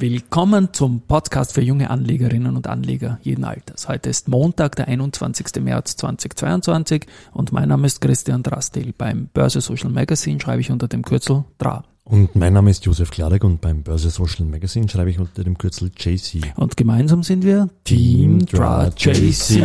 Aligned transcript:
Willkommen 0.00 0.72
zum 0.72 1.02
Podcast 1.02 1.52
für 1.52 1.60
junge 1.60 1.90
Anlegerinnen 1.90 2.56
und 2.56 2.66
Anleger 2.66 3.18
jeden 3.20 3.44
Alters. 3.44 3.86
Heute 3.86 4.08
ist 4.08 4.28
Montag, 4.28 4.74
der 4.76 4.88
21. 4.88 5.62
März 5.62 5.94
2022 5.96 7.04
und 7.34 7.52
mein 7.52 7.68
Name 7.68 7.86
ist 7.86 8.00
Christian 8.00 8.42
Drastil. 8.42 8.94
Beim 8.96 9.28
Börse 9.34 9.60
Social 9.60 9.90
Magazine 9.90 10.40
schreibe 10.40 10.62
ich 10.62 10.70
unter 10.70 10.88
dem 10.88 11.02
Kürzel 11.02 11.44
DRA. 11.58 11.84
Und 12.04 12.34
mein 12.34 12.54
Name 12.54 12.70
ist 12.70 12.86
Josef 12.86 13.10
Kladek 13.10 13.44
und 13.44 13.60
beim 13.60 13.82
Börse 13.82 14.08
Social 14.08 14.46
Magazine 14.46 14.88
schreibe 14.88 15.10
ich 15.10 15.18
unter 15.18 15.44
dem 15.44 15.58
Kürzel 15.58 15.90
JC. 15.94 16.50
Und 16.56 16.78
gemeinsam 16.78 17.22
sind 17.22 17.44
wir 17.44 17.68
Team 17.84 18.46
DRA 18.46 18.88
JC. 18.96 19.60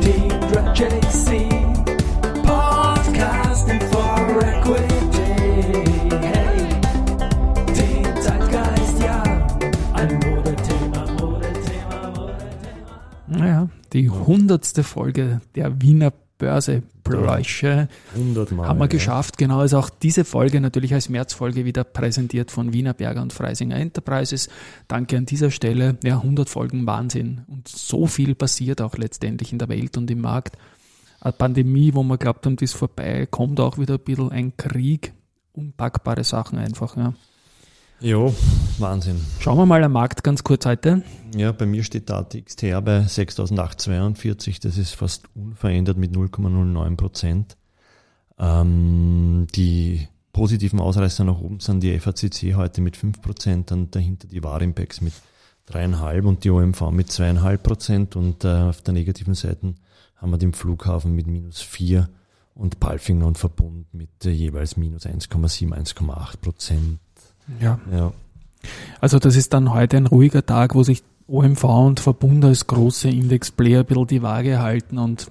Team 0.00 0.28
DRA 0.50 0.72
JC. 0.72 1.55
Hundertste 14.26 14.82
Folge 14.82 15.40
der 15.54 15.80
Wiener 15.80 16.12
Börsebräuche 16.38 17.88
100 18.14 18.52
Mal. 18.52 18.68
haben 18.68 18.78
wir 18.78 18.88
geschafft. 18.88 19.38
Genau 19.38 19.62
ist 19.62 19.74
auch 19.74 19.88
diese 19.88 20.24
Folge 20.24 20.60
natürlich 20.60 20.92
als 20.92 21.08
Märzfolge 21.08 21.64
wieder 21.64 21.84
präsentiert 21.84 22.50
von 22.50 22.72
Wiener 22.72 22.92
Berger 22.92 23.22
und 23.22 23.32
Freisinger 23.32 23.76
Enterprises. 23.76 24.48
Danke 24.86 25.16
an 25.16 25.26
dieser 25.26 25.50
Stelle. 25.50 25.96
Ja, 26.04 26.16
100 26.16 26.48
Folgen 26.48 26.86
Wahnsinn. 26.86 27.42
Und 27.46 27.68
so 27.68 28.06
viel 28.06 28.34
passiert 28.34 28.82
auch 28.82 28.98
letztendlich 28.98 29.52
in 29.52 29.58
der 29.58 29.68
Welt 29.68 29.96
und 29.96 30.10
im 30.10 30.20
Markt. 30.20 30.58
Eine 31.20 31.32
Pandemie, 31.32 31.94
wo 31.94 32.02
man 32.02 32.18
glaubt, 32.18 32.46
und 32.46 32.60
ist 32.60 32.74
vorbei, 32.74 33.26
kommt 33.30 33.58
auch 33.58 33.78
wieder 33.78 33.94
ein 33.94 34.04
bisschen 34.04 34.30
ein 34.30 34.56
Krieg. 34.56 35.14
Unpackbare 35.52 36.22
Sachen 36.22 36.58
einfach. 36.58 36.96
Ja. 36.98 37.14
Jo, 38.00 38.34
Wahnsinn. 38.78 39.18
Schauen 39.40 39.56
wir 39.56 39.64
mal 39.64 39.82
am 39.82 39.92
Markt 39.92 40.22
ganz 40.22 40.44
kurz 40.44 40.66
heute. 40.66 41.02
Ja, 41.34 41.52
bei 41.52 41.64
mir 41.64 41.82
steht 41.82 42.10
da 42.10 42.22
die 42.22 42.42
XTR 42.42 42.82
bei 42.82 43.00
6.842, 43.00 44.60
das 44.60 44.76
ist 44.76 44.94
fast 44.94 45.24
unverändert 45.34 45.96
mit 45.96 46.12
0,09 46.12 46.96
Prozent. 46.96 47.56
Ähm, 48.38 49.46
die 49.54 50.08
positiven 50.34 50.78
Ausreißer 50.78 51.24
nach 51.24 51.40
oben 51.40 51.60
sind 51.60 51.82
die 51.82 51.98
FACC 51.98 52.54
heute 52.54 52.82
mit 52.82 52.98
5 52.98 53.22
Prozent, 53.22 53.70
dann 53.70 53.90
dahinter 53.90 54.28
die 54.28 54.44
Warimpex 54.44 55.00
mit 55.00 55.14
3,5% 55.70 56.22
und 56.26 56.44
die 56.44 56.50
OMV 56.50 56.90
mit 56.90 57.08
2,5 57.08 57.56
Prozent 57.56 58.16
und 58.16 58.44
äh, 58.44 58.48
auf 58.48 58.82
der 58.82 58.92
negativen 58.92 59.34
Seite 59.34 59.74
haben 60.16 60.30
wir 60.30 60.38
den 60.38 60.52
Flughafen 60.52 61.14
mit 61.14 61.26
minus 61.26 61.62
4 61.62 62.10
und 62.54 62.78
Palfinger 62.78 63.26
und 63.26 63.38
Verbund 63.38 63.92
mit 63.94 64.26
äh, 64.26 64.30
jeweils 64.30 64.76
minus 64.76 65.06
1,7, 65.06 65.72
1,8 65.72 66.36
Prozent. 66.42 66.98
Ja. 67.60 67.78
Ja. 67.92 68.12
Also 69.00 69.18
das 69.18 69.36
ist 69.36 69.52
dann 69.52 69.72
heute 69.72 69.96
ein 69.96 70.06
ruhiger 70.06 70.44
Tag, 70.44 70.74
wo 70.74 70.82
sich 70.82 71.02
OMV 71.28 71.64
und 71.64 72.00
Verbund 72.00 72.44
als 72.44 72.66
große 72.66 73.08
Indexplayer 73.08 73.80
ein 73.80 73.86
bisschen 73.86 74.06
die 74.06 74.22
Waage 74.22 74.60
halten 74.60 74.98
und 74.98 75.30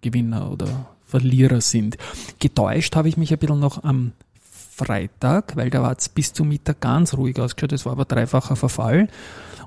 Gewinner 0.00 0.50
oder 0.50 0.66
Verlierer 1.04 1.60
sind. 1.60 1.96
Getäuscht 2.38 2.96
habe 2.96 3.08
ich 3.08 3.16
mich 3.16 3.32
ein 3.32 3.38
bisschen 3.38 3.60
noch 3.60 3.84
am 3.84 4.12
Freitag, 4.76 5.56
weil 5.56 5.70
da 5.70 5.82
war 5.82 5.96
es 5.96 6.08
bis 6.08 6.32
zum 6.32 6.48
Mittag 6.48 6.80
ganz 6.80 7.14
ruhig 7.14 7.38
ausgeschaut, 7.38 7.72
es 7.72 7.86
war 7.86 7.92
aber 7.92 8.04
dreifacher 8.04 8.56
Verfall. 8.56 9.08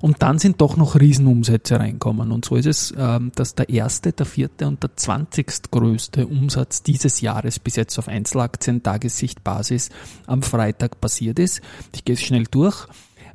Und 0.01 0.21
dann 0.21 0.39
sind 0.39 0.61
doch 0.61 0.77
noch 0.77 0.99
Riesenumsätze 0.99 1.79
reinkommen. 1.79 2.31
Und 2.31 2.45
so 2.45 2.55
ist 2.55 2.65
es, 2.65 2.93
ähm, 2.97 3.31
dass 3.35 3.55
der 3.55 3.69
erste, 3.69 4.13
der 4.13 4.25
vierte 4.25 4.67
und 4.67 4.81
der 4.83 4.95
zwanzigst 4.95 5.71
größte 5.71 6.27
Umsatz 6.27 6.83
dieses 6.83 7.21
Jahres 7.21 7.59
bis 7.59 7.75
jetzt 7.75 7.97
auf 7.99 8.07
Einzelaktien 8.07 8.81
Tagessichtbasis 8.83 9.89
am 10.25 10.41
Freitag 10.41 11.01
passiert 11.01 11.39
ist. 11.39 11.61
Ich 11.93 12.05
gehe 12.05 12.15
es 12.15 12.21
schnell 12.21 12.45
durch. 12.45 12.87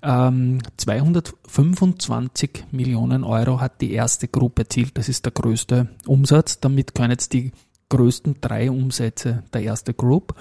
Ähm, 0.03 0.61
225 0.77 2.65
Millionen 2.71 3.25
Euro 3.25 3.61
hat 3.61 3.81
die 3.81 3.93
erste 3.93 4.29
Gruppe 4.29 4.63
erzielt. 4.63 4.97
Das 4.99 5.09
ist 5.09 5.25
der 5.25 5.33
größte 5.33 5.89
Umsatz. 6.07 6.61
Damit 6.61 6.95
können 6.95 7.13
jetzt 7.13 7.33
die 7.33 7.53
größten 7.89 8.37
drei 8.41 8.71
Umsätze 8.71 9.45
der 9.53 9.63
erste 9.63 9.95
Group. 9.95 10.35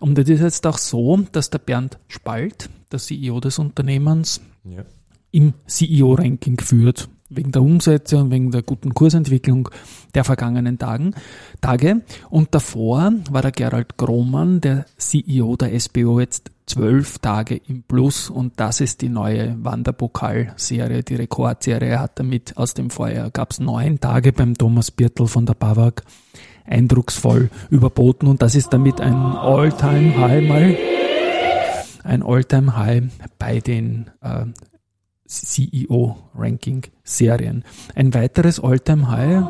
Und 0.00 0.18
es 0.18 0.28
ist 0.28 0.40
jetzt 0.40 0.66
auch 0.66 0.78
so, 0.78 1.18
dass 1.32 1.50
der 1.50 1.58
Bernd 1.58 1.98
Spalt, 2.08 2.70
der 2.90 2.98
CEO 2.98 3.40
des 3.40 3.58
Unternehmens, 3.58 4.40
ja. 4.64 4.84
Im 5.32 5.54
CEO-Ranking 5.66 6.60
führt, 6.60 7.08
wegen 7.30 7.52
der 7.52 7.62
Umsätze 7.62 8.18
und 8.18 8.30
wegen 8.30 8.50
der 8.50 8.62
guten 8.62 8.94
Kursentwicklung 8.94 9.70
der 10.14 10.24
vergangenen 10.24 10.78
Tagen, 10.78 11.14
Tage. 11.60 12.02
Und 12.30 12.54
davor 12.54 13.12
war 13.30 13.42
der 13.42 13.52
Gerald 13.52 13.96
Grohmann, 13.96 14.60
der 14.60 14.86
CEO 14.98 15.56
der 15.56 15.78
SBO, 15.78 16.20
jetzt 16.20 16.50
zwölf 16.66 17.18
Tage 17.18 17.60
im 17.66 17.82
Plus. 17.82 18.28
Und 18.30 18.60
das 18.60 18.80
ist 18.80 19.00
die 19.00 19.08
neue 19.08 19.56
Wanderpokal-Serie, 19.62 21.02
die 21.02 21.16
Rekordserie. 21.16 21.88
Er 21.88 22.00
hat 22.00 22.18
damit 22.18 22.56
aus 22.56 22.74
dem 22.74 22.90
Vorjahr 22.90 23.30
gab 23.30 23.52
es 23.52 23.60
neun 23.60 23.98
Tage 23.98 24.32
beim 24.32 24.54
Thomas 24.54 24.90
Birtel 24.90 25.26
von 25.26 25.46
der 25.46 25.54
BAWAG 25.54 26.02
eindrucksvoll 26.64 27.50
überboten. 27.70 28.26
Und 28.26 28.42
das 28.42 28.54
ist 28.54 28.72
damit 28.72 29.00
ein 29.00 29.14
All-Time-High 29.14 30.48
mal 30.48 30.76
ein 32.04 32.22
All-Time-High 32.22 33.04
bei 33.38 33.60
den 33.60 34.10
äh, 34.22 34.46
CEO-Ranking-Serien. 35.40 37.64
Ein 37.94 38.14
weiteres 38.14 38.60
All-Time-High 38.60 39.44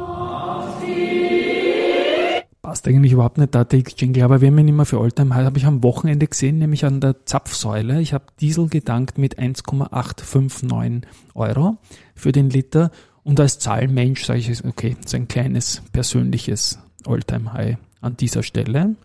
passt 2.63 2.89
eigentlich 2.89 3.13
überhaupt 3.13 3.39
nicht 3.39 3.55
da, 3.55 3.65
der 3.65 3.81
X-Jingle, 3.81 4.23
aber 4.23 4.41
wir 4.41 4.49
haben 4.49 4.59
ihn 4.59 4.69
immer 4.69 4.87
für 4.87 5.01
All-Time-High, 5.01 5.45
habe 5.45 5.59
ich 5.59 5.67
am 5.67 5.83
Wochenende 5.83 6.27
gesehen, 6.27 6.59
nämlich 6.59 6.85
an 6.85 7.01
der 7.01 7.27
Zapfsäule. 7.27 8.01
Ich 8.01 8.15
habe 8.15 8.25
Diesel 8.41 8.69
gedankt 8.69 9.19
mit 9.19 9.39
1,859 9.39 11.03
Euro 11.35 11.77
für 12.15 12.33
den 12.33 12.49
Liter 12.49 12.91
und 13.25 13.41
als 13.41 13.59
Zahlmensch 13.59 14.25
sage 14.25 14.39
ich, 14.39 14.65
okay, 14.65 14.97
so 15.05 15.17
ein 15.17 15.29
kleines 15.29 15.83
persönliches 15.93 16.79
All-Time-High 17.05 17.77
an 18.03 18.17
dieser 18.19 18.43
Stelle. 18.43 18.81
Ein 18.81 18.97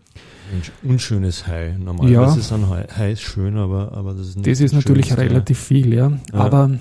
unschönes 0.82 1.46
High. 1.46 1.78
Normalerweise 1.78 2.34
Ja. 2.34 2.40
ist 2.40 2.52
ein 2.52 2.68
High 2.68 2.96
High 2.96 3.18
schön, 3.20 3.56
aber, 3.56 3.92
aber 3.92 4.12
das 4.14 4.28
ist 4.28 4.36
nicht 4.36 4.46
Das 4.48 4.60
ist 4.60 4.72
natürlich 4.74 5.16
relativ 5.16 5.58
viel, 5.58 5.92
ja. 5.94 6.10
Ja. 6.32 6.38
Aber 6.38 6.78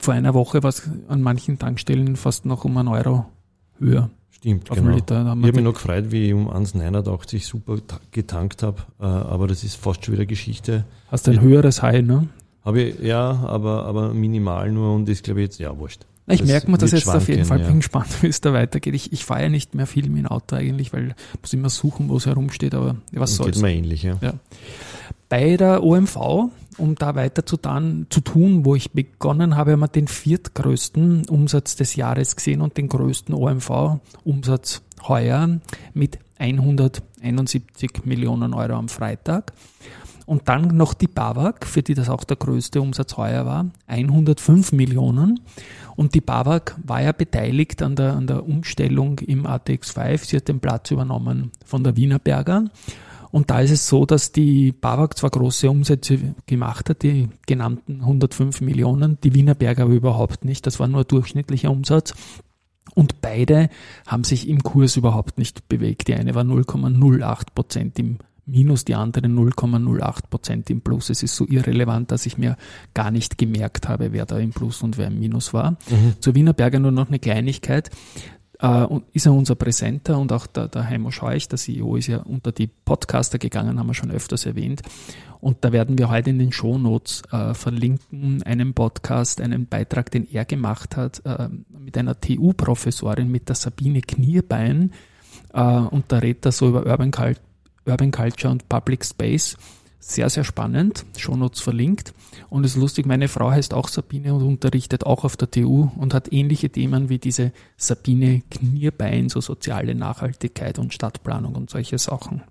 vor 0.00 0.14
einer 0.14 0.34
Woche 0.34 0.62
war 0.62 0.70
es 0.70 0.88
an 1.08 1.22
manchen 1.22 1.58
Tankstellen 1.58 2.16
fast 2.16 2.44
noch 2.46 2.64
um 2.64 2.76
einen 2.76 2.88
Euro 2.88 3.26
höher 3.78 4.10
Stimmt, 4.30 4.70
auf 4.70 4.76
genau. 4.78 4.94
Liter. 4.94 5.22
Ich 5.22 5.26
habe 5.28 5.40
mich 5.52 5.62
noch 5.64 5.74
gefreut, 5.74 6.06
wie 6.10 6.26
ich 6.28 6.34
um 6.34 6.48
1,89 6.48 7.44
super 7.46 7.76
ta- 7.86 8.00
getankt 8.10 8.62
habe, 8.62 8.82
äh, 9.00 9.04
aber 9.04 9.46
das 9.46 9.64
ist 9.64 9.76
fast 9.76 10.04
schon 10.04 10.14
wieder 10.14 10.26
Geschichte. 10.26 10.84
hast 11.10 11.28
ein 11.28 11.40
höheres 11.40 11.82
High, 11.82 12.04
ne? 12.04 12.28
Habe 12.64 12.82
ich, 12.82 12.98
ja, 13.00 13.30
aber, 13.46 13.84
aber 13.84 14.12
minimal 14.12 14.72
nur 14.72 14.94
und 14.94 15.08
ist, 15.08 15.22
glaube 15.24 15.40
ich, 15.40 15.44
jetzt, 15.46 15.58
ja, 15.58 15.76
wurscht. 15.78 16.04
Ich 16.28 16.40
Das 16.40 16.48
merke 16.48 16.70
mir 16.70 16.78
das 16.78 16.90
jetzt 16.90 17.08
auf 17.08 17.28
jeden 17.28 17.44
Fall. 17.44 17.60
ja. 17.60 17.66
Bin 17.68 17.76
gespannt, 17.76 18.08
wie 18.22 18.26
es 18.26 18.40
da 18.40 18.52
weitergeht. 18.52 18.94
Ich, 18.94 19.12
ich 19.12 19.24
fahre 19.24 19.42
ja 19.44 19.48
nicht 19.48 19.74
mehr 19.74 19.86
viel 19.86 20.08
mit 20.08 20.24
dem 20.24 20.26
Auto 20.26 20.56
eigentlich, 20.56 20.92
weil 20.92 21.14
ich 21.34 21.40
muss 21.40 21.52
immer 21.52 21.70
suchen, 21.70 22.08
wo 22.08 22.16
es 22.16 22.26
herumsteht, 22.26 22.74
aber 22.74 22.96
was 23.12 23.38
Und 23.38 23.46
geht 23.46 23.54
soll's. 23.54 23.62
mir 23.62 23.72
ähnlich, 23.74 24.02
ja. 24.02 24.18
Bei 25.28 25.56
der 25.56 25.82
OMV, 25.82 26.16
um 26.78 26.94
da 26.96 27.14
weiter 27.14 27.44
zu, 27.46 27.56
dann, 27.56 28.06
zu 28.10 28.20
tun, 28.20 28.64
wo 28.64 28.74
ich 28.74 28.92
begonnen 28.92 29.56
habe, 29.56 29.72
haben 29.72 29.80
wir 29.80 29.88
den 29.88 30.06
viertgrößten 30.08 31.28
Umsatz 31.28 31.74
des 31.76 31.96
Jahres 31.96 32.36
gesehen 32.36 32.60
und 32.60 32.76
den 32.76 32.88
größten 32.88 33.34
OMV-Umsatz 33.34 34.82
heuer 35.08 35.60
mit 35.94 36.18
171 36.38 38.04
Millionen 38.04 38.54
Euro 38.54 38.74
am 38.74 38.88
Freitag. 38.88 39.52
Und 40.26 40.48
dann 40.48 40.76
noch 40.76 40.92
die 40.94 41.06
BAWAG, 41.06 41.64
für 41.64 41.82
die 41.82 41.94
das 41.94 42.08
auch 42.08 42.24
der 42.24 42.36
größte 42.36 42.80
Umsatz 42.80 43.16
heuer 43.16 43.46
war, 43.46 43.66
105 43.86 44.72
Millionen. 44.72 45.40
Und 45.96 46.14
die 46.14 46.20
BAWAG 46.20 46.76
war 46.84 47.02
ja 47.02 47.12
beteiligt 47.12 47.82
an 47.82 47.96
der, 47.96 48.14
an 48.14 48.26
der 48.26 48.46
Umstellung 48.46 49.18
im 49.20 49.46
ATX5. 49.46 50.24
Sie 50.24 50.36
hat 50.36 50.48
den 50.48 50.60
Platz 50.60 50.90
übernommen 50.90 51.50
von 51.64 51.82
der 51.82 51.96
Wiener 51.96 52.18
Berger. 52.18 52.64
Und 53.30 53.50
da 53.50 53.60
ist 53.60 53.70
es 53.70 53.88
so, 53.88 54.06
dass 54.06 54.32
die 54.32 54.72
BAWAG 54.72 55.16
zwar 55.16 55.30
große 55.30 55.68
Umsätze 55.68 56.18
gemacht 56.46 56.90
hat, 56.90 57.02
die 57.02 57.28
genannten 57.46 58.00
105 58.00 58.60
Millionen, 58.60 59.18
die 59.24 59.34
Wiener 59.34 59.54
Berger 59.54 59.84
aber 59.84 59.94
überhaupt 59.94 60.44
nicht. 60.44 60.66
Das 60.66 60.78
war 60.78 60.86
nur 60.86 61.04
durchschnittlicher 61.04 61.70
Umsatz. 61.70 62.14
Und 62.94 63.20
beide 63.20 63.68
haben 64.06 64.24
sich 64.24 64.48
im 64.48 64.62
Kurs 64.62 64.96
überhaupt 64.96 65.38
nicht 65.38 65.68
bewegt. 65.68 66.08
Die 66.08 66.14
eine 66.14 66.34
war 66.34 66.44
0,08 66.44 67.46
Prozent 67.54 67.98
im 67.98 68.18
Minus, 68.46 68.84
die 68.84 68.94
andere 68.94 69.26
0,08 69.26 70.28
Prozent 70.30 70.70
im 70.70 70.80
Plus. 70.80 71.10
Es 71.10 71.22
ist 71.22 71.34
so 71.34 71.46
irrelevant, 71.46 72.12
dass 72.12 72.26
ich 72.26 72.38
mir 72.38 72.56
gar 72.94 73.10
nicht 73.10 73.38
gemerkt 73.38 73.88
habe, 73.88 74.12
wer 74.12 74.24
da 74.24 74.38
im 74.38 74.50
Plus 74.50 74.82
und 74.82 74.98
wer 74.98 75.08
im 75.08 75.18
Minus 75.18 75.52
war. 75.52 75.72
Mhm. 75.90 76.14
Zur 76.20 76.36
Wiener 76.36 76.52
Berger 76.52 76.78
nur 76.78 76.92
noch 76.92 77.08
eine 77.08 77.18
Kleinigkeit. 77.18 77.90
Äh, 78.60 78.86
ist 79.12 79.26
er 79.26 79.34
unser 79.34 79.54
Präsenter 79.54 80.18
und 80.18 80.32
auch 80.32 80.46
der, 80.46 80.68
der 80.68 80.88
Heimo 80.88 81.10
Scheuch, 81.10 81.48
der 81.48 81.58
CEO, 81.58 81.96
ist 81.96 82.06
ja 82.06 82.18
unter 82.18 82.52
die 82.52 82.68
Podcaster 82.68 83.38
gegangen, 83.38 83.78
haben 83.78 83.88
wir 83.88 83.94
schon 83.94 84.10
öfters 84.10 84.46
erwähnt. 84.46 84.82
Und 85.40 85.58
da 85.62 85.72
werden 85.72 85.98
wir 85.98 86.08
heute 86.08 86.30
in 86.30 86.38
den 86.38 86.52
Shownotes 86.52 87.22
äh, 87.32 87.52
verlinken, 87.52 88.42
einen 88.44 88.72
Podcast, 88.72 89.40
einen 89.40 89.66
Beitrag, 89.66 90.10
den 90.10 90.26
er 90.30 90.44
gemacht 90.44 90.96
hat, 90.96 91.20
äh, 91.24 91.48
mit 91.78 91.98
einer 91.98 92.18
TU-Professorin, 92.18 93.30
mit 93.30 93.48
der 93.48 93.56
Sabine 93.56 94.00
Knierbein. 94.00 94.92
Äh, 95.52 95.60
und 95.60 96.04
da 96.08 96.18
redet 96.18 96.46
er 96.46 96.52
so 96.52 96.68
über 96.68 96.86
Urban, 96.86 97.10
Cult 97.10 97.40
Urban 97.86 98.10
Culture 98.10 98.52
und 98.52 98.68
Public 98.68 99.04
Space. 99.04 99.56
sehr, 99.98 100.30
sehr 100.30 100.44
spannend. 100.44 101.04
Shownotes 101.16 101.60
verlinkt. 101.60 102.14
Und 102.48 102.64
es 102.64 102.72
ist 102.72 102.80
lustig, 102.80 103.06
meine 103.06 103.28
Frau 103.28 103.50
heißt 103.50 103.74
auch 103.74 103.88
Sabine 103.88 104.34
und 104.34 104.42
unterrichtet 104.42 105.04
auch 105.04 105.24
auf 105.24 105.36
der 105.36 105.50
TU 105.50 105.90
und 105.96 106.14
hat 106.14 106.32
ähnliche 106.32 106.70
Themen 106.70 107.08
wie 107.08 107.18
diese 107.18 107.52
Sabine 107.76 108.42
Knierbein, 108.50 109.28
so 109.28 109.40
soziale 109.40 109.94
Nachhaltigkeit 109.94 110.78
und 110.78 110.94
Stadtplanung 110.94 111.56
und 111.56 111.70
solche 111.70 111.98
Sachen. 111.98 112.42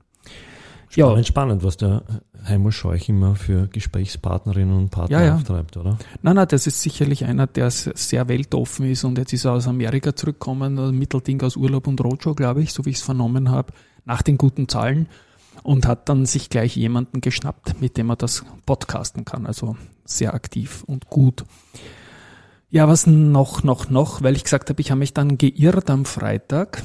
Ja. 0.95 1.23
spannend, 1.23 1.63
was 1.63 1.77
der 1.77 2.03
Heimo 2.47 2.71
Scheuch 2.71 3.09
immer 3.09 3.35
für 3.35 3.67
Gesprächspartnerinnen 3.67 4.75
und 4.75 4.89
Partner 4.91 5.19
ja, 5.19 5.25
ja. 5.25 5.35
auftreibt, 5.35 5.77
oder? 5.77 5.97
Nein, 6.21 6.35
nein, 6.35 6.47
das 6.47 6.67
ist 6.67 6.81
sicherlich 6.81 7.25
einer, 7.25 7.47
der 7.47 7.71
sehr 7.71 8.27
weltoffen 8.27 8.89
ist 8.89 9.03
und 9.03 9.17
jetzt 9.17 9.33
ist 9.33 9.45
er 9.45 9.53
aus 9.53 9.67
Amerika 9.67 10.15
zurückgekommen, 10.15 10.77
ein 10.77 10.97
Mittelding 10.97 11.41
aus 11.41 11.55
Urlaub 11.55 11.87
und 11.87 12.01
Roadshow, 12.01 12.35
glaube 12.35 12.61
ich, 12.61 12.71
so 12.73 12.85
wie 12.85 12.91
ich 12.91 12.97
es 12.97 13.01
vernommen 13.01 13.49
habe, 13.49 13.73
nach 14.05 14.21
den 14.21 14.37
guten 14.37 14.67
Zahlen 14.67 15.07
und 15.63 15.87
hat 15.87 16.09
dann 16.09 16.25
sich 16.25 16.49
gleich 16.49 16.75
jemanden 16.75 17.21
geschnappt, 17.21 17.81
mit 17.81 17.97
dem 17.97 18.09
er 18.09 18.15
das 18.15 18.45
podcasten 18.65 19.25
kann. 19.25 19.47
Also 19.47 19.75
sehr 20.03 20.33
aktiv 20.33 20.83
und 20.85 21.09
gut. 21.09 21.43
Ja, 22.69 22.87
was 22.87 23.07
noch, 23.07 23.63
noch, 23.63 23.89
noch, 23.89 24.21
weil 24.21 24.35
ich 24.35 24.43
gesagt 24.43 24.69
habe, 24.69 24.81
ich 24.81 24.91
habe 24.91 24.99
mich 24.99 25.13
dann 25.13 25.37
geirrt 25.37 25.89
am 25.89 26.05
Freitag, 26.05 26.83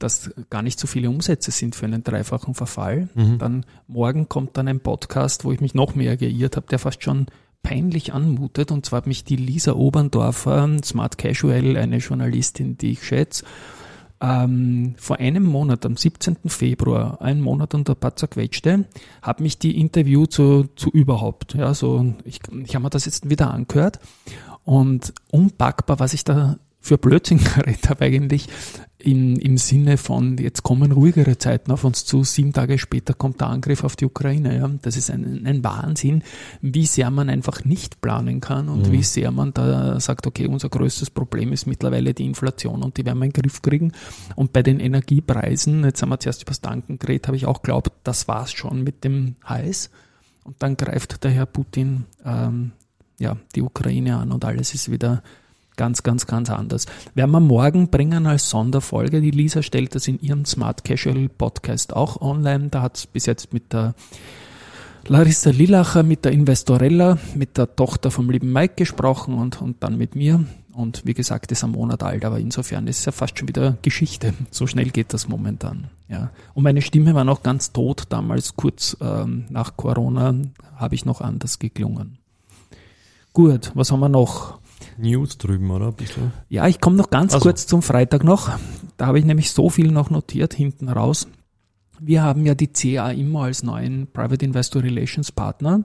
dass 0.00 0.30
gar 0.50 0.62
nicht 0.62 0.80
so 0.80 0.86
viele 0.86 1.08
Umsätze 1.08 1.50
sind 1.50 1.76
für 1.76 1.86
einen 1.86 2.02
dreifachen 2.02 2.54
Verfall. 2.54 3.08
Mhm. 3.14 3.38
Dann 3.38 3.66
morgen 3.86 4.28
kommt 4.28 4.56
dann 4.56 4.66
ein 4.66 4.80
Podcast, 4.80 5.44
wo 5.44 5.52
ich 5.52 5.60
mich 5.60 5.74
noch 5.74 5.94
mehr 5.94 6.16
geirrt 6.16 6.56
habe, 6.56 6.66
der 6.66 6.78
fast 6.78 7.04
schon 7.04 7.26
peinlich 7.62 8.12
anmutet. 8.12 8.72
Und 8.72 8.86
zwar 8.86 8.98
hat 8.98 9.06
mich 9.06 9.24
die 9.24 9.36
Lisa 9.36 9.72
Oberndorfer, 9.72 10.68
Smart 10.82 11.18
Casual, 11.18 11.76
eine 11.76 11.98
Journalistin, 11.98 12.78
die 12.78 12.92
ich 12.92 13.04
schätze, 13.04 13.44
ähm, 14.22 14.94
vor 14.98 15.18
einem 15.18 15.44
Monat, 15.44 15.86
am 15.86 15.96
17. 15.96 16.36
Februar, 16.46 17.22
ein 17.22 17.40
Monat 17.40 17.74
und 17.74 17.88
ein 17.88 17.96
paar 17.96 18.16
zerquetschte, 18.16 18.84
hat 19.22 19.40
mich 19.40 19.58
die 19.58 19.80
Interview 19.80 20.26
zu, 20.26 20.68
zu 20.76 20.90
überhaupt. 20.90 21.54
Ja, 21.54 21.72
so, 21.72 22.14
ich, 22.24 22.40
ich 22.64 22.74
habe 22.74 22.82
mir 22.82 22.90
das 22.90 23.06
jetzt 23.06 23.30
wieder 23.30 23.50
angehört 23.50 23.98
und 24.64 25.14
unpackbar, 25.30 26.00
was 26.00 26.12
ich 26.12 26.24
da 26.24 26.58
für 26.80 26.98
Blödsinn 26.98 27.38
geredet 27.56 27.88
habe 27.88 28.06
eigentlich 28.06 28.48
in, 29.02 29.36
im 29.36 29.56
Sinne 29.56 29.96
von, 29.96 30.36
jetzt 30.38 30.62
kommen 30.62 30.92
ruhigere 30.92 31.38
Zeiten 31.38 31.70
auf 31.72 31.84
uns 31.84 32.04
zu, 32.04 32.22
sieben 32.24 32.52
Tage 32.52 32.78
später 32.78 33.14
kommt 33.14 33.40
der 33.40 33.48
Angriff 33.48 33.84
auf 33.84 33.96
die 33.96 34.04
Ukraine. 34.04 34.58
Ja. 34.58 34.70
Das 34.82 34.96
ist 34.96 35.10
ein, 35.10 35.46
ein 35.46 35.64
Wahnsinn, 35.64 36.22
wie 36.60 36.86
sehr 36.86 37.10
man 37.10 37.30
einfach 37.30 37.64
nicht 37.64 38.00
planen 38.00 38.40
kann 38.40 38.68
und 38.68 38.88
mhm. 38.88 38.92
wie 38.92 39.02
sehr 39.02 39.30
man 39.30 39.54
da 39.54 39.98
sagt, 40.00 40.26
okay, 40.26 40.46
unser 40.46 40.68
größtes 40.68 41.10
Problem 41.10 41.52
ist 41.52 41.66
mittlerweile 41.66 42.14
die 42.14 42.26
Inflation 42.26 42.82
und 42.82 42.96
die 42.96 43.04
werden 43.04 43.18
wir 43.18 43.26
in 43.26 43.32
den 43.32 43.42
Griff 43.42 43.62
kriegen. 43.62 43.92
Und 44.36 44.52
bei 44.52 44.62
den 44.62 44.80
Energiepreisen, 44.80 45.84
jetzt 45.84 46.02
haben 46.02 46.10
wir 46.10 46.20
zuerst 46.20 46.42
über 46.42 46.50
das 46.50 46.60
Tanken 46.60 46.98
geredet, 46.98 47.26
habe 47.26 47.36
ich 47.36 47.46
auch 47.46 47.62
glaubt, 47.62 47.92
das 48.04 48.28
war's 48.28 48.52
schon 48.52 48.82
mit 48.82 49.04
dem 49.04 49.36
Heiß. 49.48 49.90
Und 50.44 50.56
dann 50.62 50.76
greift 50.76 51.22
der 51.24 51.30
Herr 51.30 51.46
Putin 51.46 52.04
ähm, 52.24 52.72
ja, 53.18 53.36
die 53.54 53.62
Ukraine 53.62 54.16
an 54.16 54.32
und 54.32 54.44
alles 54.44 54.74
ist 54.74 54.90
wieder 54.90 55.22
ganz, 55.80 56.02
ganz, 56.02 56.26
ganz 56.26 56.50
anders. 56.50 56.84
Werden 57.14 57.30
wir 57.30 57.40
morgen 57.40 57.88
bringen 57.88 58.26
als 58.26 58.50
Sonderfolge. 58.50 59.22
Die 59.22 59.30
Lisa 59.30 59.62
stellt 59.62 59.94
das 59.94 60.08
in 60.08 60.20
ihrem 60.20 60.44
Smart 60.44 60.84
Casual 60.84 61.30
Podcast 61.30 61.96
auch 61.96 62.20
online. 62.20 62.68
Da 62.68 62.82
hat 62.82 62.98
es 62.98 63.06
bis 63.06 63.24
jetzt 63.24 63.54
mit 63.54 63.72
der 63.72 63.94
Larissa 65.08 65.48
Lillacher, 65.48 66.02
mit 66.02 66.26
der 66.26 66.32
Investorella, 66.32 67.16
mit 67.34 67.56
der 67.56 67.74
Tochter 67.76 68.10
vom 68.10 68.28
lieben 68.28 68.52
Mike 68.52 68.74
gesprochen 68.76 69.32
und, 69.38 69.62
und 69.62 69.82
dann 69.82 69.96
mit 69.96 70.16
mir. 70.16 70.44
Und 70.74 71.00
wie 71.06 71.14
gesagt, 71.14 71.50
ist 71.50 71.64
ein 71.64 71.70
Monat 71.70 72.02
alt, 72.02 72.26
aber 72.26 72.38
insofern 72.38 72.86
ist 72.86 72.98
es 72.98 73.06
ja 73.06 73.12
fast 73.12 73.38
schon 73.38 73.48
wieder 73.48 73.78
Geschichte. 73.80 74.34
So 74.50 74.66
schnell 74.66 74.90
geht 74.90 75.14
das 75.14 75.28
momentan. 75.28 75.88
Ja. 76.10 76.28
Und 76.52 76.64
meine 76.64 76.82
Stimme 76.82 77.14
war 77.14 77.24
noch 77.24 77.42
ganz 77.42 77.72
tot 77.72 78.02
damals, 78.10 78.54
kurz 78.54 78.98
ähm, 79.00 79.46
nach 79.48 79.78
Corona 79.78 80.34
habe 80.76 80.94
ich 80.94 81.06
noch 81.06 81.22
anders 81.22 81.58
geklungen. 81.58 82.18
Gut, 83.32 83.72
was 83.74 83.90
haben 83.90 84.00
wir 84.00 84.10
noch? 84.10 84.60
News 84.98 85.38
drüben, 85.38 85.70
oder? 85.70 85.92
Bisschen. 85.92 86.32
Ja, 86.48 86.66
ich 86.66 86.80
komme 86.80 86.96
noch 86.96 87.10
ganz 87.10 87.34
also. 87.34 87.44
kurz 87.44 87.66
zum 87.66 87.82
Freitag 87.82 88.24
noch. 88.24 88.50
Da 88.96 89.06
habe 89.06 89.18
ich 89.18 89.24
nämlich 89.24 89.50
so 89.50 89.70
viel 89.70 89.90
noch 89.90 90.10
notiert 90.10 90.54
hinten 90.54 90.88
raus. 90.88 91.28
Wir 92.00 92.22
haben 92.22 92.46
ja 92.46 92.54
die 92.54 92.68
CA 92.68 93.10
immer 93.10 93.44
als 93.44 93.62
neuen 93.62 94.06
Private 94.12 94.44
Investor 94.44 94.82
Relations 94.82 95.32
Partner. 95.32 95.84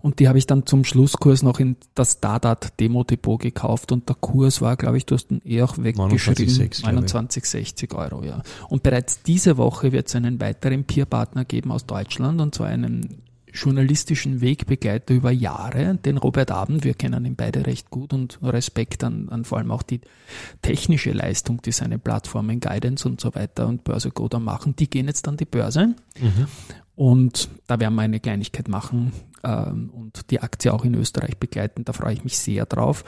Und 0.00 0.20
die 0.20 0.28
habe 0.28 0.38
ich 0.38 0.46
dann 0.46 0.64
zum 0.64 0.84
Schlusskurs 0.84 1.42
noch 1.42 1.58
in 1.58 1.76
das 1.94 2.20
Dadat 2.20 2.78
Demo 2.78 3.02
Depot 3.02 3.40
gekauft 3.40 3.90
und 3.90 4.08
der 4.08 4.16
Kurs 4.16 4.60
war, 4.60 4.76
glaube 4.76 4.96
ich, 4.96 5.06
du 5.06 5.16
hast 5.16 5.30
ihn 5.30 5.42
eh 5.44 5.62
auch 5.62 5.76
weggeschrieben. 5.76 6.70
21,60 6.70 7.96
Euro, 7.96 8.22
ja. 8.22 8.42
Und 8.68 8.82
bereits 8.82 9.22
diese 9.22 9.56
Woche 9.56 9.92
wird 9.92 10.06
es 10.06 10.14
einen 10.14 10.40
weiteren 10.40 10.84
Peer-Partner 10.84 11.44
geben 11.44 11.72
aus 11.72 11.84
Deutschland 11.86 12.40
und 12.40 12.54
zwar 12.54 12.68
einen 12.68 13.22
journalistischen 13.58 14.40
Wegbegleiter 14.40 15.14
über 15.14 15.30
Jahre, 15.30 15.96
den 15.96 16.16
Robert 16.16 16.50
Abend, 16.50 16.84
wir 16.84 16.94
kennen 16.94 17.24
ihn 17.24 17.36
beide 17.36 17.66
recht 17.66 17.90
gut 17.90 18.12
und 18.12 18.38
Respekt 18.42 19.04
an, 19.04 19.28
an 19.28 19.44
vor 19.44 19.58
allem 19.58 19.70
auch 19.70 19.82
die 19.82 20.00
technische 20.62 21.12
Leistung, 21.12 21.60
die 21.62 21.72
seine 21.72 21.98
Plattformen 21.98 22.60
Guidance 22.60 23.08
und 23.08 23.20
so 23.20 23.34
weiter 23.34 23.66
und 23.66 23.84
Börse 23.84 24.10
Goda 24.10 24.38
machen, 24.38 24.76
die 24.76 24.88
gehen 24.88 25.06
jetzt 25.06 25.26
an 25.28 25.36
die 25.36 25.44
Börse 25.44 25.94
mhm. 26.20 26.46
und 26.94 27.48
da 27.66 27.80
werden 27.80 27.94
wir 27.94 28.02
eine 28.02 28.20
Kleinigkeit 28.20 28.68
machen 28.68 29.12
ähm, 29.42 29.90
und 29.92 30.30
die 30.30 30.40
Aktie 30.40 30.72
auch 30.72 30.84
in 30.84 30.94
Österreich 30.94 31.38
begleiten, 31.38 31.84
da 31.84 31.92
freue 31.92 32.14
ich 32.14 32.24
mich 32.24 32.38
sehr 32.38 32.66
drauf. 32.66 33.04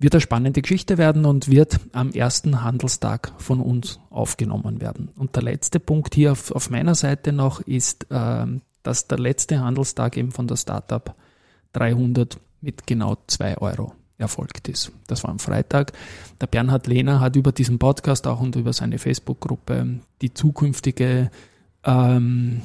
Wird 0.00 0.14
eine 0.14 0.20
spannende 0.20 0.60
Geschichte 0.60 0.98
werden 0.98 1.24
und 1.24 1.48
wird 1.48 1.78
am 1.92 2.10
ersten 2.10 2.62
Handelstag 2.62 3.32
von 3.38 3.60
uns 3.60 4.00
aufgenommen 4.10 4.80
werden. 4.80 5.08
Und 5.16 5.36
der 5.36 5.44
letzte 5.44 5.78
Punkt 5.78 6.14
hier 6.16 6.32
auf, 6.32 6.50
auf 6.50 6.68
meiner 6.68 6.96
Seite 6.96 7.32
noch 7.32 7.60
ist 7.60 8.06
ähm, 8.10 8.60
dass 8.84 9.08
der 9.08 9.18
letzte 9.18 9.58
Handelstag 9.58 10.16
eben 10.16 10.30
von 10.30 10.46
der 10.46 10.56
Startup 10.56 11.14
300 11.72 12.38
mit 12.60 12.86
genau 12.86 13.16
2 13.26 13.58
Euro 13.58 13.92
erfolgt 14.16 14.68
ist. 14.68 14.92
Das 15.08 15.24
war 15.24 15.30
am 15.30 15.40
Freitag. 15.40 15.92
Der 16.40 16.46
Bernhard 16.46 16.86
Lehner 16.86 17.18
hat 17.18 17.34
über 17.34 17.50
diesen 17.50 17.80
Podcast 17.80 18.26
auch 18.28 18.40
und 18.40 18.54
über 18.54 18.72
seine 18.72 18.98
Facebook-Gruppe 18.98 20.00
die 20.22 20.32
zukünftige 20.32 21.30
ähm, 21.82 22.62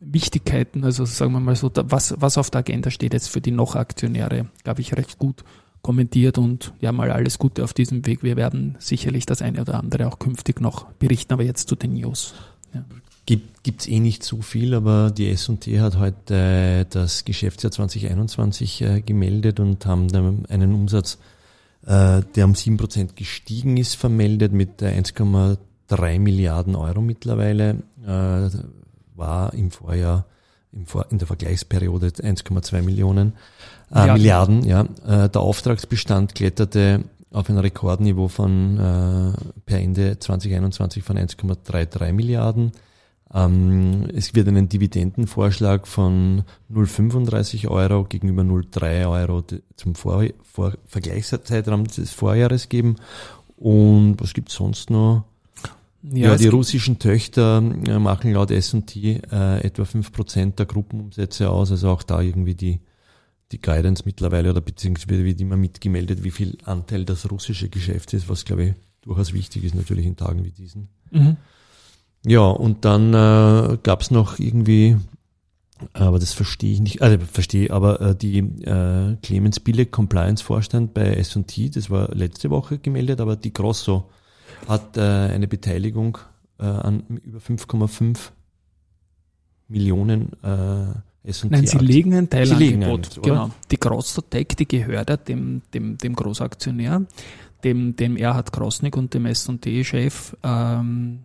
Wichtigkeiten, 0.00 0.84
also 0.84 1.04
sagen 1.04 1.32
wir 1.32 1.40
mal 1.40 1.56
so, 1.56 1.70
was, 1.74 2.14
was 2.18 2.38
auf 2.38 2.50
der 2.50 2.60
Agenda 2.60 2.90
steht 2.90 3.12
jetzt 3.12 3.28
für 3.28 3.40
die 3.40 3.50
noch 3.50 3.76
Aktionäre, 3.76 4.46
glaube 4.62 4.80
ich, 4.80 4.96
recht 4.96 5.18
gut 5.18 5.44
kommentiert 5.82 6.38
und 6.38 6.72
ja 6.80 6.92
mal 6.92 7.10
alles 7.10 7.38
Gute 7.38 7.64
auf 7.64 7.72
diesem 7.72 8.06
Weg. 8.06 8.22
Wir 8.22 8.36
werden 8.36 8.76
sicherlich 8.78 9.26
das 9.26 9.42
eine 9.42 9.60
oder 9.60 9.78
andere 9.78 10.06
auch 10.06 10.18
künftig 10.18 10.60
noch 10.60 10.92
berichten, 10.92 11.32
aber 11.32 11.42
jetzt 11.42 11.68
zu 11.68 11.76
den 11.76 11.94
News. 11.94 12.34
Ja. 12.74 12.84
Gibt 13.62 13.82
es 13.82 13.88
eh 13.88 14.00
nicht 14.00 14.24
so 14.24 14.40
viel, 14.40 14.74
aber 14.74 15.10
die 15.10 15.30
S&T 15.30 15.80
hat 15.80 15.98
heute 15.98 16.34
äh, 16.34 16.84
das 16.88 17.24
Geschäftsjahr 17.24 17.70
2021 17.70 18.82
äh, 18.82 19.00
gemeldet 19.02 19.60
und 19.60 19.84
haben 19.84 20.08
dann 20.08 20.46
einen 20.46 20.72
Umsatz, 20.72 21.18
äh, 21.86 22.22
der 22.34 22.44
um 22.46 22.54
7% 22.54 23.14
gestiegen 23.14 23.76
ist, 23.76 23.96
vermeldet 23.96 24.52
mit 24.52 24.82
1,3 24.82 26.18
Milliarden 26.18 26.74
Euro 26.74 27.02
mittlerweile. 27.02 27.82
War 29.14 29.52
im 29.52 29.70
Vorjahr 29.70 30.24
in 31.10 31.18
der 31.18 31.26
Vergleichsperiode 31.26 32.08
1,2 32.08 32.82
Millionen 32.82 33.34
äh, 33.92 34.12
Milliarden. 34.12 34.64
Ja, 34.64 34.82
äh, 35.06 35.28
der 35.28 35.40
Auftragsbestand 35.40 36.34
kletterte 36.34 37.04
auf 37.32 37.48
ein 37.48 37.58
Rekordniveau 37.58 38.28
von 38.28 38.78
äh, 38.78 39.32
per 39.66 39.78
Ende 39.78 40.18
2021 40.18 41.02
von 41.02 41.18
1,33 41.18 42.12
Milliarden. 42.12 42.72
Ähm, 43.32 44.08
es 44.14 44.34
wird 44.34 44.48
einen 44.48 44.68
Dividendenvorschlag 44.68 45.86
von 45.86 46.42
0,35 46.72 47.68
Euro 47.68 48.04
gegenüber 48.04 48.42
0,3 48.42 49.08
Euro 49.08 49.44
zum 49.76 49.94
Vor 49.94 50.24
Vor 50.42 50.74
Vergleichszeitraum 50.86 51.84
des 51.84 52.10
Vorjahres 52.12 52.68
geben. 52.68 52.96
Und 53.56 54.16
was 54.18 54.32
gibt's 54.32 54.54
sonst 54.54 54.90
noch? 54.90 55.24
Ja, 56.02 56.30
ja 56.30 56.36
die 56.36 56.48
russischen 56.48 56.98
Töchter 56.98 57.58
äh, 57.58 57.98
machen 57.98 58.32
laut 58.32 58.50
S&T 58.50 59.20
äh, 59.30 59.60
etwa 59.60 59.82
5% 59.82 60.56
der 60.56 60.66
Gruppenumsätze 60.66 61.50
aus, 61.50 61.70
also 61.70 61.90
auch 61.90 62.02
da 62.02 62.22
irgendwie 62.22 62.54
die, 62.54 62.80
die 63.52 63.60
Guidance 63.60 64.04
mittlerweile 64.06 64.50
oder 64.50 64.62
beziehungsweise 64.62 65.24
wird 65.24 65.40
immer 65.40 65.58
mitgemeldet, 65.58 66.24
wie 66.24 66.30
viel 66.30 66.56
Anteil 66.64 67.04
das 67.04 67.30
russische 67.30 67.68
Geschäft 67.68 68.14
ist, 68.14 68.30
was 68.30 68.46
glaube 68.46 68.64
ich 68.64 68.74
durchaus 69.02 69.34
wichtig 69.34 69.64
ist 69.64 69.74
natürlich 69.74 70.06
in 70.06 70.16
Tagen 70.16 70.44
wie 70.44 70.50
diesen. 70.50 70.88
Mhm. 71.10 71.36
Ja, 72.26 72.42
und 72.42 72.84
dann 72.84 73.14
äh, 73.14 73.78
gab 73.82 74.02
es 74.02 74.10
noch 74.10 74.38
irgendwie, 74.38 74.96
aber 75.94 76.18
das 76.18 76.34
verstehe 76.34 76.72
ich 76.74 76.80
nicht, 76.80 77.02
also 77.02 77.18
verstehe, 77.24 77.70
aber 77.70 78.00
äh, 78.00 78.14
die 78.14 78.38
äh, 78.38 79.16
Clemens 79.22 79.60
Bille 79.60 79.86
Compliance 79.86 80.44
Vorstand 80.44 80.92
bei 80.92 81.14
S&T, 81.14 81.70
das 81.70 81.88
war 81.88 82.14
letzte 82.14 82.50
Woche 82.50 82.78
gemeldet, 82.78 83.20
aber 83.20 83.36
die 83.36 83.52
Grosso 83.52 84.10
hat 84.68 84.98
äh, 84.98 85.00
eine 85.00 85.48
Beteiligung 85.48 86.18
äh, 86.58 86.64
an 86.64 87.20
über 87.24 87.38
5,5 87.38 88.18
Millionen 89.68 90.32
äh, 90.42 91.28
S&T. 91.28 91.48
Nein, 91.48 91.66
sie 91.66 91.78
legen 91.78 92.14
ein 92.14 92.28
Teilangebot. 92.28 93.22
Genau. 93.22 93.50
Die 93.70 93.80
Grosso 93.80 94.20
Tech, 94.20 94.48
die 94.58 94.68
gehört 94.68 95.08
ja 95.08 95.16
dem, 95.16 95.62
dem, 95.72 95.96
dem 95.96 96.14
Großaktionär, 96.14 97.06
dem, 97.64 97.96
dem 97.96 98.16
Erhard 98.18 98.52
Krosnick 98.52 98.96
und 98.96 99.14
dem 99.14 99.24
S&T-Chef 99.24 100.36
ähm, 100.42 101.20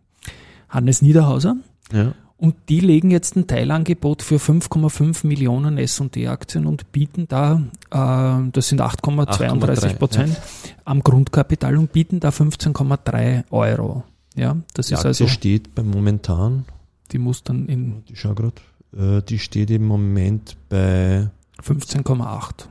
Hannes 0.76 1.02
Niederhauser. 1.02 1.56
Ja. 1.92 2.14
Und 2.38 2.56
die 2.68 2.82
legen 2.82 3.12
jetzt 3.12 3.38
ein 3.38 3.48
Teilangebot 3.48 4.22
für 4.22 4.36
5,5 4.36 5.26
Millionen 5.26 5.78
S&D-Aktien 5.78 6.66
und 6.66 6.92
bieten 6.92 7.28
da, 7.30 7.62
äh, 7.92 8.50
das 8.52 8.68
sind 8.68 8.82
8,32 8.82 9.94
Prozent 9.96 10.34
ja. 10.34 10.74
am 10.84 11.02
Grundkapital 11.02 11.78
und 11.78 11.94
bieten 11.94 12.20
da 12.20 12.30
15,3 12.30 13.46
Euro. 13.52 14.04
Ja, 14.36 14.58
das 14.74 14.88
die 14.88 14.94
ist 14.94 15.00
Aktie 15.00 15.08
also. 15.08 15.28
steht 15.28 15.74
beim 15.76 15.90
momentan. 15.90 16.66
Die 17.14 17.20
muss 17.20 17.44
dann 17.44 17.68
in. 17.68 18.04
Die 18.10 18.18
schau 18.18 18.34
grad. 18.34 18.62
Äh, 18.96 19.22
die 19.22 19.40
steht 19.40 19.70
im 19.72 19.88
Moment 19.88 20.58
bei 20.68 21.30
15,8. 21.64 22.68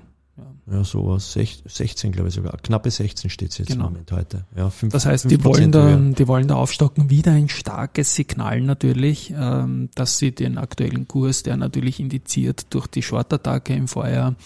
Ja, 0.70 0.82
sowas. 0.82 1.32
16, 1.32 2.12
glaube 2.12 2.28
ich 2.28 2.34
sogar. 2.34 2.56
Knappe 2.62 2.90
16 2.90 3.28
steht 3.28 3.50
es 3.50 3.58
jetzt 3.58 3.68
genau. 3.68 3.86
im 3.86 3.92
Moment 3.92 4.12
heute. 4.12 4.46
Ja, 4.56 4.70
5, 4.70 4.92
das 4.92 5.04
heißt, 5.04 5.30
die 5.30 5.44
wollen, 5.44 5.70
da, 5.72 5.96
die 5.96 6.26
wollen 6.26 6.48
da 6.48 6.54
aufstocken. 6.54 7.10
Wieder 7.10 7.32
ein 7.32 7.50
starkes 7.50 8.14
Signal 8.14 8.62
natürlich, 8.62 9.32
ähm, 9.36 9.90
dass 9.94 10.18
sie 10.18 10.32
den 10.32 10.56
aktuellen 10.56 11.06
Kurs, 11.06 11.42
der 11.42 11.58
natürlich 11.58 12.00
indiziert 12.00 12.66
durch 12.70 12.86
die 12.86 13.02
Short-Attacke 13.02 13.74
im 13.74 13.88
Vorjahr, 13.88 14.36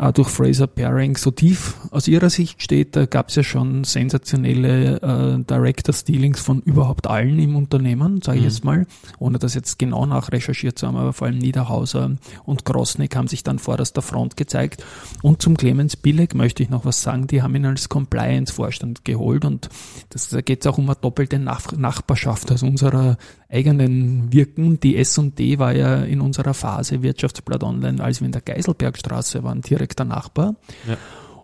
äh, 0.00 0.12
durch 0.12 0.28
Fraser 0.28 0.66
Pairing 0.66 1.16
so 1.16 1.30
tief 1.30 1.76
aus 1.90 2.08
ihrer 2.08 2.30
Sicht 2.30 2.62
steht. 2.62 2.96
Da 2.96 3.06
gab 3.06 3.28
es 3.28 3.34
ja 3.34 3.42
schon 3.42 3.84
sensationelle 3.84 4.96
äh, 5.02 5.44
Director-Stealings 5.44 6.40
von 6.40 6.60
überhaupt 6.62 7.06
allen 7.06 7.38
im 7.38 7.54
Unternehmen, 7.54 8.22
sage 8.22 8.38
ich 8.38 8.44
mhm. 8.44 8.48
jetzt 8.48 8.64
mal, 8.64 8.86
ohne 9.18 9.38
das 9.38 9.54
jetzt 9.54 9.78
genau 9.78 10.06
nachrecherchiert 10.06 10.78
zu 10.78 10.86
haben, 10.86 10.96
aber 10.96 11.12
vor 11.12 11.26
allem 11.26 11.38
Niederhauser 11.38 12.16
und 12.44 12.64
Grosnick 12.64 13.14
haben 13.14 13.28
sich 13.28 13.44
dann 13.44 13.58
vorderster 13.58 14.02
Front 14.02 14.36
gezeigt. 14.36 14.84
Und 15.22 15.42
zum 15.42 15.56
Clemens 15.56 15.96
Billig 15.96 16.34
möchte 16.34 16.62
ich 16.62 16.70
noch 16.70 16.84
was 16.84 17.02
sagen, 17.02 17.26
die 17.26 17.42
haben 17.42 17.54
ihn 17.54 17.66
als 17.66 17.88
Compliance-Vorstand 17.88 19.04
geholt 19.04 19.44
und 19.44 19.68
das, 20.08 20.30
da 20.30 20.40
geht 20.40 20.62
es 20.62 20.66
auch 20.66 20.78
um 20.78 20.86
eine 20.88 20.96
doppelte 21.00 21.38
Nach 21.38 21.72
Nachbarschaft 21.72 22.50
aus 22.52 22.62
unserer 22.62 23.18
eigenen 23.50 24.32
Wirken. 24.32 24.80
Die 24.80 24.96
S&D 24.96 25.58
war 25.58 25.74
ja 25.74 26.02
in 26.02 26.20
unserer 26.20 26.54
Phase 26.54 27.02
Wirtschaftsblatt 27.02 27.62
Online, 27.62 28.02
als 28.02 28.20
wir 28.20 28.26
in 28.26 28.32
der 28.32 28.42
Geiselbergstraße 28.42 29.42
waren, 29.42 29.60
direkter 29.60 30.04
Nachbar. 30.04 30.56
Ja. 30.88 30.96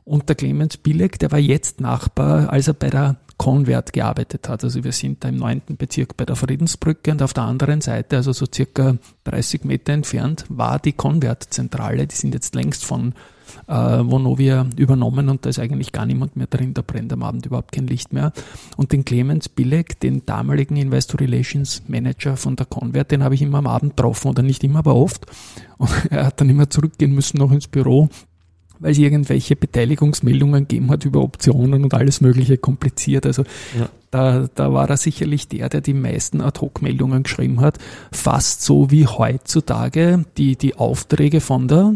Und 0.07 0.29
der 0.29 0.37
Clemens 0.37 0.77
Bilek, 0.77 1.19
der 1.19 1.33
war 1.33 1.41
jetzt 1.41 1.81
Nachbar, 1.81 2.49
als 2.51 2.69
er 2.69 2.75
bei 2.75 2.91
der 2.91 3.17
Convert 3.39 3.93
gearbeitet 3.93 4.49
hat. 4.49 4.63
Also 4.63 4.85
wir 4.85 4.93
sind 4.93 5.25
da 5.25 5.29
im 5.29 5.37
neunten 5.37 5.77
Bezirk 5.77 6.17
bei 6.17 6.25
der 6.25 6.37
Friedensbrücke 6.37 7.11
und 7.11 7.23
auf 7.23 7.35
der 7.35 7.43
anderen 7.43 7.81
Seite, 7.81 8.17
also 8.17 8.33
so 8.33 8.47
circa 8.47 8.99
30 9.25 9.65
Meter 9.65 9.93
entfernt, 9.93 10.45
war 10.49 10.79
die 10.79 10.93
Convert-Zentrale. 10.93 12.07
Die 12.07 12.15
sind 12.15 12.35
jetzt 12.35 12.55
längst 12.55 12.85
von 12.85 13.15
äh, 13.67 13.75
Vonovia 13.75 14.69
übernommen 14.77 15.29
und 15.29 15.45
da 15.45 15.51
ist 15.51 15.59
eigentlich 15.59 15.91
gar 15.91 16.07
niemand 16.07 16.37
mehr 16.37 16.47
drin, 16.47 16.73
da 16.73 16.83
brennt 16.83 17.13
am 17.13 17.25
Abend 17.25 17.45
überhaupt 17.45 17.73
kein 17.73 17.89
Licht 17.89 18.13
mehr. 18.13 18.33
Und 18.77 18.93
den 18.93 19.05
Clemens 19.05 19.49
Bilek, 19.49 19.99
den 19.99 20.25
damaligen 20.25 20.77
Investor 20.77 21.21
Relations 21.21 21.83
Manager 21.89 22.37
von 22.37 22.55
der 22.55 22.67
Convert, 22.67 23.11
den 23.11 23.25
habe 23.25 23.35
ich 23.35 23.43
immer 23.43 23.59
am 23.59 23.67
Abend 23.67 23.97
getroffen 23.97 24.29
oder 24.29 24.45
nicht 24.45 24.63
immer, 24.63 24.79
aber 24.79 24.95
oft. 24.95 25.27
Und 25.79 25.91
er 26.11 26.27
hat 26.27 26.41
dann 26.41 26.49
immer 26.49 26.71
zurückgehen 26.71 27.13
müssen 27.13 27.39
noch 27.39 27.51
ins 27.51 27.67
Büro 27.67 28.09
weil 28.79 28.93
es 28.93 28.99
irgendwelche 28.99 29.57
Beteiligungsmeldungen 29.57 30.69
gegeben 30.69 30.91
hat 30.91 31.05
über 31.05 31.23
Optionen 31.23 31.85
und 31.85 31.95
alles 31.95 32.21
mögliche 32.21 32.59
kompliziert. 32.59 33.27
Also 33.27 33.45
ja. 33.79 33.89
da, 34.11 34.49
da 34.55 34.73
war 34.73 34.89
er 34.89 34.97
sicherlich 34.97 35.49
der, 35.49 35.69
der 35.69 35.81
die 35.81 35.95
meisten 35.95 36.41
Ad-Hoc-Meldungen 36.41 37.23
geschrieben 37.23 37.61
hat. 37.61 37.79
Fast 38.13 38.63
so 38.63 38.91
wie 38.91 39.07
heutzutage 39.07 40.25
die, 40.37 40.57
die 40.57 40.77
Aufträge 40.77 41.41
von 41.41 41.69
der 41.69 41.95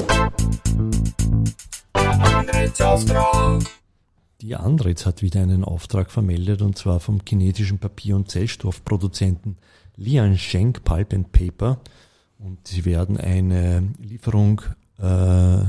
die 4.41 4.57
Andritz 4.57 5.05
hat 5.05 5.23
wieder 5.23 5.43
einen 5.43 5.65
Auftrag 5.65 6.11
vermeldet 6.11 6.63
und 6.63 6.79
zwar 6.79 7.01
vom 7.01 7.25
kinetischen 7.25 7.79
Papier- 7.79 8.17
und 8.17 8.31
Zellstoffproduzenten 8.31 9.59
Lian 9.97 10.39
Schenk 10.39 10.83
Pulp 10.83 11.13
and 11.13 11.31
Paper 11.31 11.79
und 12.39 12.67
sie 12.67 12.87
werden 12.87 13.19
eine 13.19 13.93
Lieferung 13.99 14.63
äh, 14.99 15.65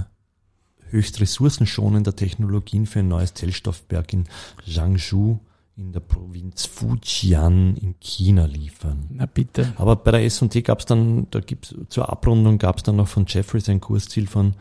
höchst 0.92 1.20
ressourcenschonender 1.22 2.16
Technologien 2.16 2.86
für 2.86 3.00
ein 3.00 3.08
neues 3.08 3.34
Zellstoffwerk 3.34 4.14
in 4.14 4.26
Jiangsu 4.66 5.40
in 5.78 5.92
der 5.94 6.00
Provinz 6.02 6.66
Fujian 6.66 7.76
in 7.78 7.96
China 8.00 8.46
liefern. 8.46 9.06
Na 9.10 9.26
bitte. 9.26 9.74
Aber 9.78 9.96
bei 9.96 10.12
der 10.12 10.24
S&T 10.26 10.62
gab 10.62 10.80
es 10.80 10.86
dann, 10.86 11.28
da 11.32 11.40
gibt's 11.40 11.74
zur 11.90 12.10
Abrundung 12.10 12.58
gab 12.58 12.78
es 12.78 12.84
dann 12.84 12.98
noch 12.98 13.08
von 13.08 13.26
Jeffries 13.28 13.70
ein 13.70 13.80
Kursziel 13.80 14.28
von, 14.28 14.54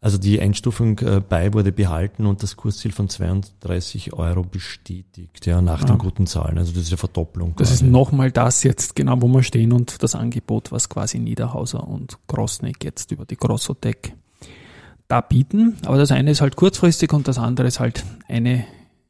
also 0.00 0.18
die 0.18 0.40
Einstufung 0.40 0.98
äh, 1.00 1.20
bei 1.26 1.52
wurde 1.52 1.72
behalten 1.72 2.26
und 2.26 2.42
das 2.42 2.56
Kursziel 2.56 2.92
von 2.92 3.08
32 3.08 4.12
Euro 4.12 4.42
bestätigt, 4.42 5.46
ja, 5.46 5.62
nach 5.62 5.80
ja. 5.80 5.86
den 5.86 5.98
guten 5.98 6.26
Zahlen. 6.26 6.58
Also 6.58 6.72
das 6.72 6.82
ist 6.82 6.90
eine 6.90 6.98
Verdopplung. 6.98 7.54
Das 7.56 7.68
quasi. 7.68 7.84
ist 7.84 7.90
nochmal 7.90 8.30
das 8.30 8.62
jetzt 8.62 8.94
genau, 8.94 9.20
wo 9.20 9.28
wir 9.28 9.42
stehen 9.42 9.72
und 9.72 10.02
das 10.02 10.14
Angebot, 10.14 10.70
was 10.70 10.88
quasi 10.88 11.18
Niederhauser 11.18 11.88
und 11.88 12.18
Grossnick 12.28 12.84
jetzt 12.84 13.10
über 13.10 13.24
die 13.24 13.36
Grossotec 13.36 14.14
da 15.08 15.20
bieten. 15.20 15.76
Aber 15.84 15.98
das 15.98 16.10
eine 16.10 16.30
ist 16.30 16.40
halt 16.40 16.56
kurzfristig 16.56 17.12
und 17.12 17.28
das 17.28 17.38
andere 17.38 17.66
ist 17.66 17.80
halt 17.80 18.04
eine, 18.28 18.64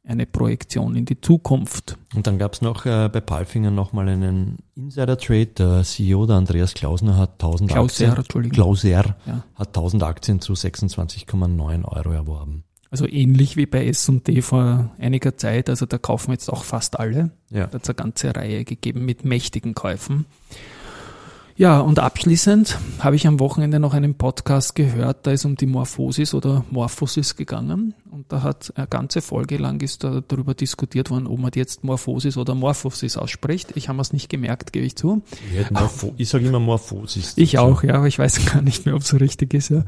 eine 0.05 0.25
Projektion 0.25 0.95
in 0.95 1.05
die 1.05 1.19
Zukunft. 1.19 1.97
Und 2.15 2.27
dann 2.27 2.37
gab 2.37 2.53
es 2.53 2.61
noch 2.61 2.85
äh, 2.85 3.09
bei 3.11 3.21
Palfinger 3.21 3.71
nochmal 3.71 4.09
einen 4.09 4.57
Insider-Trade. 4.75 5.47
Der 5.47 5.83
CEO, 5.83 6.25
der 6.25 6.37
Andreas 6.37 6.73
Klausner, 6.73 7.17
hat 7.17 7.33
1000 7.33 7.71
Klauser, 7.71 8.05
Aktien, 8.05 8.15
Entschuldigung. 8.15 8.55
Klauser, 8.55 9.15
ja. 9.25 9.43
hat 9.55 9.67
1000 9.69 10.03
Aktien 10.03 10.41
zu 10.41 10.53
26,9 10.53 11.85
Euro 11.85 12.11
erworben. 12.11 12.63
Also 12.93 13.07
ähnlich 13.07 13.57
wie 13.57 13.65
bei 13.65 13.87
S&D 13.87 14.43
vor 14.43 14.91
einiger 14.99 15.35
Zeit. 15.35 15.67
Also 15.67 15.87
da 15.87 15.97
kaufen 15.97 16.29
jetzt 16.29 16.47
auch 16.47 16.63
fast 16.63 16.99
alle. 16.99 17.31
Ja. 17.49 17.65
Da 17.65 17.73
hat 17.73 17.83
es 17.83 17.89
eine 17.89 17.95
ganze 17.95 18.35
Reihe 18.35 18.65
gegeben 18.65 19.03
mit 19.03 19.25
mächtigen 19.25 19.73
Käufen. 19.73 20.27
Ja, 21.55 21.81
und 21.81 21.99
abschließend 21.99 22.79
habe 22.97 23.15
ich 23.15 23.27
am 23.27 23.39
Wochenende 23.39 23.79
noch 23.79 23.93
einen 23.93 24.15
Podcast 24.15 24.73
gehört, 24.73 25.27
da 25.27 25.31
ist 25.31 25.45
um 25.45 25.55
die 25.55 25.67
Morphosis 25.67 26.33
oder 26.33 26.65
Morphosis 26.71 27.35
gegangen. 27.35 27.93
Und 28.09 28.31
da 28.31 28.41
hat 28.41 28.73
eine 28.75 28.87
ganze 28.87 29.21
Folge 29.21 29.57
lang 29.57 29.79
ist 29.81 30.03
da 30.03 30.21
darüber 30.27 30.55
diskutiert 30.55 31.11
worden, 31.11 31.27
ob 31.27 31.37
man 31.37 31.51
jetzt 31.53 31.83
Morphosis 31.83 32.37
oder 32.37 32.55
Morphosis 32.55 33.17
ausspricht. 33.17 33.73
Ich 33.75 33.87
habe 33.87 34.01
es 34.01 34.13
nicht 34.13 34.29
gemerkt, 34.29 34.73
gebe 34.73 34.87
ich 34.87 34.95
zu. 34.95 35.21
Ich 36.17 36.29
sage 36.29 36.47
immer 36.47 36.59
Morphosis. 36.59 37.33
Ich 37.35 37.59
auch, 37.59 37.83
ja, 37.83 37.95
aber 37.95 38.07
ich 38.07 38.17
weiß 38.17 38.45
gar 38.51 38.63
nicht 38.63 38.87
mehr, 38.87 38.95
ob 38.95 39.01
es 39.01 39.09
so 39.09 39.17
richtig 39.17 39.53
ist. 39.53 39.69
Ja. 39.69 39.83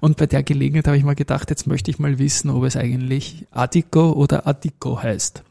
Und 0.00 0.16
bei 0.16 0.26
der 0.26 0.42
Gelegenheit 0.42 0.86
habe 0.86 0.96
ich 0.96 1.04
mal 1.04 1.14
gedacht, 1.14 1.50
jetzt 1.50 1.66
möchte 1.66 1.90
ich 1.90 1.98
mal 1.98 2.18
wissen, 2.18 2.48
ob 2.48 2.64
es 2.64 2.76
eigentlich 2.76 3.46
Adico 3.50 4.12
oder 4.12 4.46
Adico 4.46 5.02
heißt. 5.02 5.42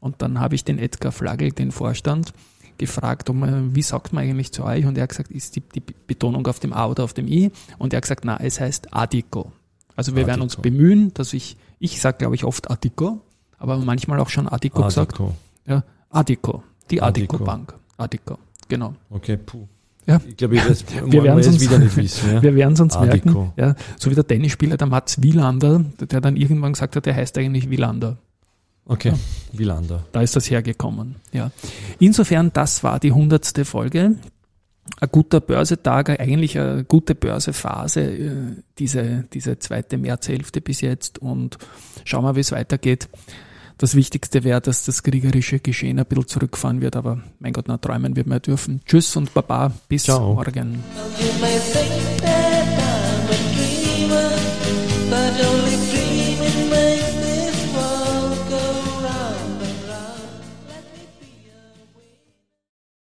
Und 0.00 0.22
dann 0.22 0.40
habe 0.40 0.54
ich 0.54 0.64
den 0.64 0.78
Edgar 0.78 1.12
Flagel, 1.12 1.52
den 1.52 1.70
Vorstand, 1.70 2.32
gefragt, 2.78 3.32
man, 3.32 3.74
wie 3.74 3.82
sagt 3.82 4.12
man 4.12 4.24
eigentlich 4.24 4.52
zu 4.52 4.64
euch? 4.64 4.86
Und 4.86 4.96
er 4.96 5.02
hat 5.02 5.10
gesagt, 5.10 5.30
ist 5.30 5.56
die, 5.56 5.60
die 5.60 5.80
Betonung 5.80 6.46
auf 6.46 6.60
dem 6.60 6.72
A 6.72 6.86
oder 6.86 7.04
auf 7.04 7.12
dem 7.12 7.26
I? 7.28 7.50
Und 7.78 7.92
er 7.92 7.98
hat 7.98 8.02
gesagt, 8.02 8.24
na, 8.24 8.38
es 8.40 8.60
heißt 8.60 8.94
Adico. 8.94 9.52
Also 9.96 10.12
wir 10.12 10.20
Adico. 10.22 10.28
werden 10.28 10.42
uns 10.42 10.56
bemühen, 10.56 11.12
dass 11.14 11.32
ich, 11.32 11.56
ich 11.78 12.00
sage 12.00 12.18
glaube 12.18 12.34
ich 12.36 12.44
oft 12.44 12.70
Adico, 12.70 13.20
aber 13.58 13.76
manchmal 13.78 14.20
auch 14.20 14.28
schon 14.28 14.48
Adico, 14.48 14.82
Adico. 14.82 15.26
gesagt. 15.26 15.36
Ja, 15.66 15.82
Adico, 16.10 16.62
die 16.90 17.02
Adico, 17.02 17.36
Adico 17.36 17.44
Bank. 17.44 17.74
Adico, 17.96 18.38
genau. 18.68 18.94
Okay, 19.10 19.36
puh. 19.36 19.66
Ja. 20.06 20.20
Ich 20.26 20.38
glaube, 20.38 20.56
das 20.56 20.84
wir 20.88 21.22
werden 21.22 21.38
es 21.40 21.60
wieder 21.60 21.78
nicht 21.78 21.94
wissen. 21.96 22.32
Ja? 22.32 22.42
Wir 22.42 22.54
werden 22.54 22.72
es 22.72 22.80
uns 22.80 22.96
Adico. 22.96 23.28
merken. 23.28 23.52
Ja, 23.58 23.74
so 23.98 24.10
wie 24.10 24.14
der 24.14 24.26
Tennisspieler, 24.26 24.78
der 24.78 24.86
Mats 24.86 25.20
Wielander, 25.20 25.84
der 26.00 26.22
dann 26.22 26.34
irgendwann 26.36 26.72
gesagt 26.72 26.96
hat, 26.96 27.04
der 27.04 27.14
heißt 27.14 27.36
eigentlich 27.36 27.68
Wielander. 27.68 28.16
Okay, 28.88 29.10
ja. 29.10 29.18
Wielander. 29.52 30.04
Da 30.12 30.22
ist 30.22 30.34
das 30.34 30.50
hergekommen. 30.50 31.16
Ja. 31.32 31.50
Insofern, 32.00 32.50
das 32.52 32.82
war 32.82 32.98
die 32.98 33.12
hundertste 33.12 33.64
Folge. 33.64 34.16
Ein 35.00 35.08
guter 35.12 35.40
Börsetag, 35.40 36.18
eigentlich 36.18 36.58
eine 36.58 36.84
gute 36.84 37.14
Börsephase, 37.14 38.00
äh, 38.00 38.30
diese, 38.78 39.26
diese 39.32 39.58
zweite 39.58 39.98
Märzhälfte 39.98 40.62
bis 40.62 40.80
jetzt 40.80 41.18
und 41.18 41.58
schauen 42.04 42.24
wir, 42.24 42.34
wie 42.34 42.40
es 42.40 42.50
weitergeht. 42.52 43.08
Das 43.76 43.94
Wichtigste 43.94 44.42
wäre, 44.42 44.60
dass 44.60 44.86
das 44.86 45.04
kriegerische 45.04 45.60
Geschehen 45.60 46.00
ein 46.00 46.06
bisschen 46.06 46.26
zurückfahren 46.26 46.80
wird, 46.80 46.96
aber 46.96 47.22
mein 47.38 47.52
Gott, 47.52 47.66
na 47.68 47.76
träumen 47.76 48.16
wir 48.16 48.26
mehr 48.26 48.40
dürfen. 48.40 48.80
Tschüss 48.86 49.14
und 49.14 49.32
Baba, 49.34 49.70
bis 49.88 50.04
Ciao. 50.04 50.34
morgen. 50.34 50.82